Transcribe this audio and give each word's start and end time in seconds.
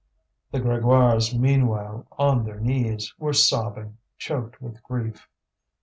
The 0.49 0.57
Grégoires, 0.59 1.37
meanwhile, 1.39 2.07
on 2.17 2.43
their 2.43 2.59
knees, 2.59 3.13
were 3.19 3.33
sobbing, 3.33 3.99
choked 4.17 4.59
with 4.59 4.81
grief. 4.81 5.27